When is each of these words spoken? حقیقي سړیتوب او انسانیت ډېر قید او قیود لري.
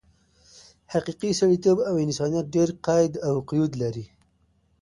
حقیقي 0.93 1.29
سړیتوب 1.39 1.77
او 1.89 1.93
انسانیت 2.05 2.45
ډېر 2.55 2.69
قید 2.85 3.13
او 3.27 3.33
قیود 3.49 3.71
لري. 3.81 4.05